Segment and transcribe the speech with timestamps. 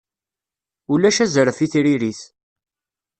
[0.93, 2.21] Ulac azref i tririt.